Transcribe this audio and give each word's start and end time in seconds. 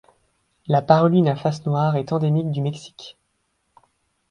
La 0.65 0.81
Paruline 0.81 1.27
à 1.29 1.35
face 1.35 1.63
noire 1.67 1.95
est 1.95 2.11
endémique 2.11 2.49
du 2.49 2.61
Mexique. 2.61 3.19